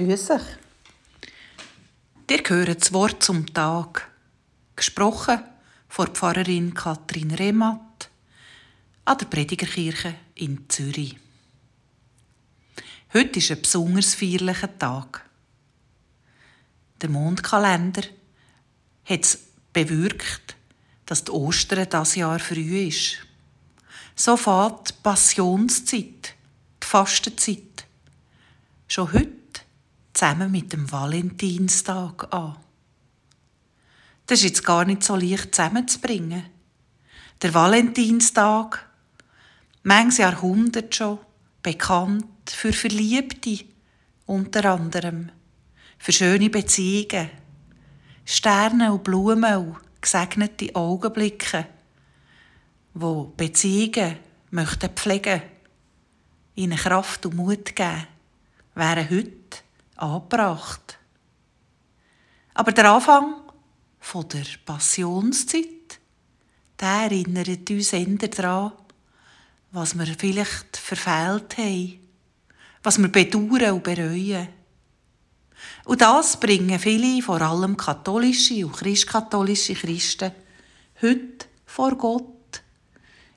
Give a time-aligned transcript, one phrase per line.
[0.00, 0.40] Grüß euch.
[2.30, 4.10] Dir gehört das Wort zum Tag.
[4.74, 5.42] Gesprochen
[5.90, 8.08] von Pfarrerin Kathrin Rematt
[9.04, 11.18] an der Predigerkirche in Zürich.
[13.12, 15.28] Heute ist ein besonders feierlicher Tag.
[17.02, 18.04] Der Mondkalender
[19.04, 19.38] hat es
[19.74, 20.56] bewirkt,
[21.04, 23.18] dass die Ostern das Jahr früh ist.
[24.16, 26.34] So fährt die Passionszeit,
[26.82, 27.84] die Fastenzeit,
[28.88, 29.39] schon heute
[30.20, 32.56] zusammen mit dem Valentinstag an.
[34.26, 36.44] Das ist jetzt gar nicht so leicht zusammenzubringen.
[37.40, 38.86] Der Valentinstag,
[39.82, 41.20] manches Jahrhundert schon,
[41.62, 43.64] bekannt für Verliebte
[44.26, 45.30] unter anderem,
[45.98, 47.30] für schöne Beziehungen,
[48.26, 51.66] Sterne und Blumen und gesegnete Augenblicke,
[52.92, 54.16] wo Beziehungen
[54.50, 55.40] möchten pflegen,
[56.56, 58.06] ihnen Kraft und Mut geben,
[58.74, 59.69] wären heute
[60.00, 60.98] angebracht.
[62.54, 63.34] Aber der Anfang
[64.00, 66.00] von der Passionszeit,
[66.80, 68.72] der erinnert uns eher daran,
[69.72, 72.00] was wir vielleicht verfehlt haben,
[72.82, 74.48] was wir bedauern und bereuen.
[75.84, 80.32] Und das bringen viele, vor allem katholische und christkatholische Christen,
[81.02, 82.62] heute vor Gott,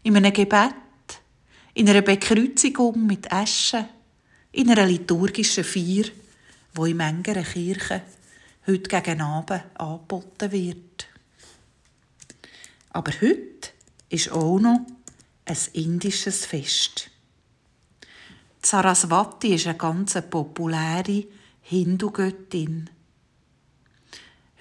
[0.04, 0.74] in einem Gebet,
[1.74, 3.88] in einer Bekreuzigung mit Asche,
[4.52, 6.06] in einer liturgischen Feier,
[6.74, 8.02] wo in manchen Kirchen
[8.68, 11.08] heute gegen Abend angeboten wird.
[12.90, 13.70] Aber heute
[14.10, 14.86] ist auch noch
[15.46, 17.10] ein indisches Fest.
[18.62, 21.26] Saraswati ist eine ganz populäre
[21.62, 22.90] Hindu-Göttin.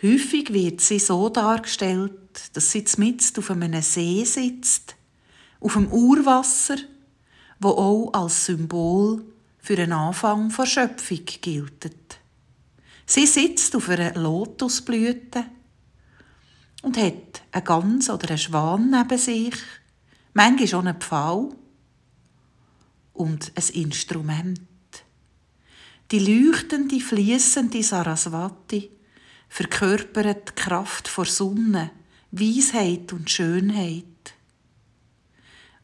[0.03, 4.97] Häufig wird sie so dargestellt, dass sie mitten auf einem See sitzt,
[5.61, 6.77] auf dem Urwasser,
[7.61, 9.25] wo auch als Symbol
[9.59, 12.02] für den Anfang der Schöpfung gilt.
[13.07, 15.45] Sie sitzt auf einer Lotusblüte
[16.83, 19.57] und hat einen Gans oder einen Schwan neben sich,
[20.35, 21.55] manchmal schon einen Pfau
[23.13, 24.61] und ein Instrument.
[26.11, 28.91] Die leuchtende, fließende Saraswati
[29.49, 31.91] verkörpert die Kraft vor Sonne,
[32.31, 34.05] Weisheit und Schönheit.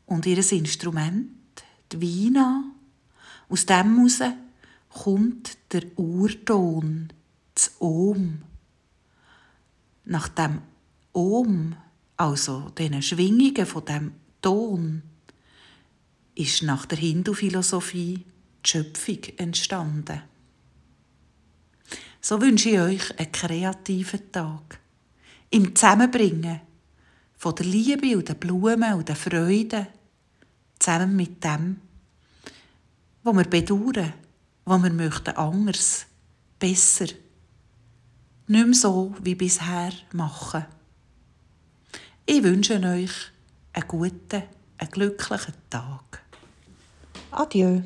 [0.07, 1.31] Und ihr Instrument,
[1.93, 2.65] die Vina,
[3.49, 4.23] aus dem heraus
[4.89, 7.09] kommt der Urton,
[7.55, 8.43] das Om.
[10.05, 10.63] Nach dem
[11.13, 11.77] Om,
[12.17, 15.03] also den Schwingungen von dem Ton,
[16.35, 18.25] ist nach der Hindu-Philosophie
[18.65, 20.23] die Schöpfung entstanden.
[22.21, 24.81] So wünsche ich euch einen kreativen Tag.
[25.51, 26.61] Im Zusammenbringen
[27.37, 29.87] von der Liebe und der Blumen und der Freude
[30.79, 31.81] zusammen mit dem,
[33.23, 34.13] wo wir bedauern,
[34.69, 36.07] wo wir möchten anders,
[36.59, 37.07] besser,
[38.47, 40.67] nicht mehr so wie bisher machen.
[42.27, 43.13] Ich wünsche euch
[43.73, 44.43] einen guten,
[44.77, 46.23] einen glücklichen Tag.
[47.31, 47.81] Adieu.